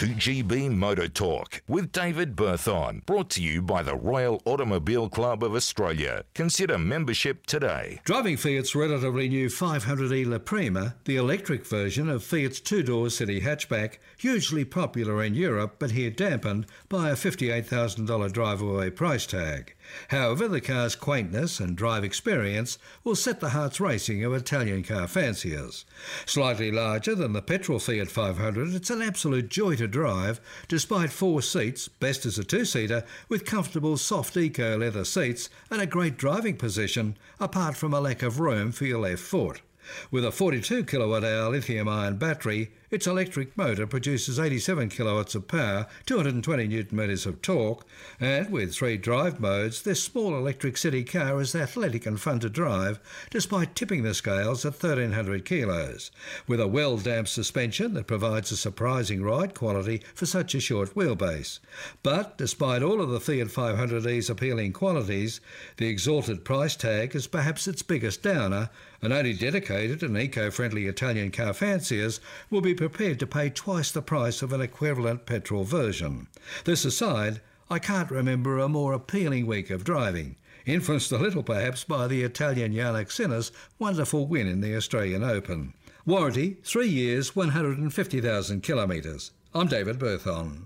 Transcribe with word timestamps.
2GB 0.00 0.74
Motor 0.74 1.08
Talk 1.08 1.62
with 1.68 1.92
David 1.92 2.34
Berthon. 2.34 3.04
Brought 3.04 3.28
to 3.32 3.42
you 3.42 3.60
by 3.60 3.82
the 3.82 3.94
Royal 3.94 4.40
Automobile 4.46 5.10
Club 5.10 5.44
of 5.44 5.54
Australia. 5.54 6.24
Consider 6.32 6.78
membership 6.78 7.44
today. 7.44 8.00
Driving 8.04 8.38
Fiat's 8.38 8.74
relatively 8.74 9.28
new 9.28 9.48
500e 9.50 10.26
La 10.26 10.38
Prima, 10.38 10.94
the 11.04 11.16
electric 11.16 11.66
version 11.66 12.08
of 12.08 12.24
Fiat's 12.24 12.60
two-door 12.60 13.10
city 13.10 13.42
hatchback, 13.42 13.98
hugely 14.16 14.64
popular 14.64 15.22
in 15.22 15.34
Europe 15.34 15.76
but 15.78 15.90
here 15.90 16.10
dampened 16.10 16.64
by 16.88 17.10
a 17.10 17.14
$58,000 17.14 18.32
drive-away 18.32 18.88
price 18.88 19.26
tag. 19.26 19.74
However, 20.08 20.48
the 20.48 20.60
car's 20.60 20.94
quaintness 20.94 21.60
and 21.60 21.76
drive 21.76 22.04
experience 22.04 22.78
will 23.04 23.14
set 23.14 23.40
the 23.40 23.50
hearts 23.50 23.80
racing 23.80 24.24
of 24.24 24.34
Italian 24.34 24.82
car 24.82 25.06
fanciers. 25.06 25.84
Slightly 26.26 26.70
larger 26.70 27.14
than 27.14 27.32
the 27.32 27.42
petrol 27.42 27.78
Fiat 27.78 28.10
500, 28.10 28.74
it's 28.74 28.90
an 28.90 29.02
absolute 29.02 29.48
joy 29.48 29.76
to 29.76 29.86
drive, 29.86 30.40
despite 30.68 31.10
four 31.10 31.42
seats, 31.42 31.88
best 31.88 32.26
as 32.26 32.38
a 32.38 32.44
two-seater, 32.44 33.04
with 33.28 33.44
comfortable 33.44 33.96
soft 33.96 34.36
eco 34.36 34.78
leather 34.78 35.04
seats 35.04 35.48
and 35.70 35.80
a 35.80 35.86
great 35.86 36.16
driving 36.16 36.56
position, 36.56 37.16
apart 37.38 37.76
from 37.76 37.94
a 37.94 38.00
lack 38.00 38.22
of 38.22 38.40
room 38.40 38.72
for 38.72 38.84
your 38.84 39.00
left 39.00 39.22
foot. 39.22 39.62
With 40.10 40.24
a 40.24 40.30
42 40.30 40.84
kilowatt 40.84 41.24
hour 41.24 41.50
lithium 41.50 41.88
ion 41.88 42.16
battery, 42.16 42.70
its 42.90 43.06
electric 43.06 43.56
motor 43.56 43.86
produces 43.86 44.38
87 44.38 44.88
kilowatts 44.88 45.34
of 45.34 45.46
power, 45.46 45.86
220 46.06 46.66
newton 46.66 46.98
meters 46.98 47.24
of 47.24 47.40
torque, 47.40 47.86
and 48.18 48.50
with 48.50 48.74
three 48.74 48.96
drive 48.96 49.38
modes, 49.38 49.82
this 49.82 50.02
small 50.02 50.36
electric 50.36 50.76
city 50.76 51.04
car 51.04 51.40
is 51.40 51.54
athletic 51.54 52.04
and 52.04 52.20
fun 52.20 52.40
to 52.40 52.50
drive, 52.50 52.98
despite 53.30 53.74
tipping 53.76 54.02
the 54.02 54.14
scales 54.14 54.64
at 54.64 54.72
1300 54.72 55.44
kilos. 55.44 56.10
With 56.46 56.60
a 56.60 56.66
well 56.66 56.96
damped 56.96 57.30
suspension 57.30 57.94
that 57.94 58.06
provides 58.08 58.50
a 58.50 58.56
surprising 58.56 59.22
ride 59.22 59.54
quality 59.54 60.02
for 60.14 60.26
such 60.26 60.54
a 60.54 60.60
short 60.60 60.94
wheelbase. 60.94 61.60
But 62.02 62.36
despite 62.38 62.82
all 62.82 63.00
of 63.00 63.10
the 63.10 63.20
Fiat 63.20 63.48
500e's 63.48 64.28
appealing 64.28 64.72
qualities, 64.72 65.40
the 65.76 65.86
exalted 65.86 66.44
price 66.44 66.74
tag 66.74 67.14
is 67.14 67.26
perhaps 67.26 67.68
its 67.68 67.82
biggest 67.82 68.22
downer, 68.22 68.70
and 69.02 69.12
only 69.12 69.32
dedicated 69.32 70.02
and 70.02 70.16
eco 70.16 70.50
friendly 70.50 70.86
Italian 70.86 71.30
car 71.30 71.54
fanciers 71.54 72.20
will 72.50 72.60
be 72.60 72.74
prepared 72.80 73.20
to 73.20 73.26
pay 73.26 73.50
twice 73.50 73.90
the 73.90 74.00
price 74.00 74.40
of 74.40 74.54
an 74.54 74.60
equivalent 74.62 75.26
petrol 75.26 75.64
version. 75.64 76.26
This 76.64 76.86
aside, 76.86 77.42
I 77.68 77.78
can't 77.78 78.10
remember 78.10 78.58
a 78.58 78.70
more 78.70 78.94
appealing 78.94 79.46
week 79.46 79.68
of 79.68 79.84
driving, 79.84 80.36
influenced 80.64 81.12
a 81.12 81.18
little 81.18 81.42
perhaps 81.42 81.84
by 81.84 82.06
the 82.06 82.22
Italian 82.22 82.72
Jannik 82.72 83.12
Sinner's 83.12 83.52
wonderful 83.78 84.26
win 84.26 84.46
in 84.46 84.62
the 84.62 84.74
Australian 84.74 85.22
Open. 85.22 85.74
Warranty, 86.06 86.56
three 86.64 86.88
years, 86.88 87.36
150,000 87.36 88.62
kilometres. 88.62 89.32
I'm 89.54 89.66
David 89.66 89.98
Berthon. 89.98 90.58